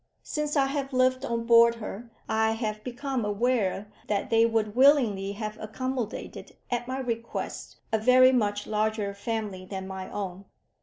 Since 0.23 0.55
I 0.57 0.65
have 0.65 0.93
lived 0.93 1.23
on 1.25 1.45
board 1.45 1.75
her, 1.75 2.09
I 2.27 2.53
have 2.53 2.83
become 2.83 3.23
aware 3.23 3.85
that 4.07 4.31
they 4.31 4.47
would 4.47 4.75
willingly 4.75 5.33
have 5.33 5.59
accommodated, 5.59 6.55
at 6.71 6.87
my 6.87 6.97
request, 6.97 7.75
a 7.93 7.99
very 7.99 8.31
much 8.31 8.65
larger 8.65 9.13
family 9.13 9.63
than 9.63 9.87
my 9.87 10.09
own. 10.09 10.45